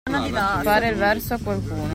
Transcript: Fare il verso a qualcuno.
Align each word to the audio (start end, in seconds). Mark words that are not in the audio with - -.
Fare 0.63 0.89
il 0.89 0.95
verso 0.97 1.35
a 1.35 1.37
qualcuno. 1.37 1.89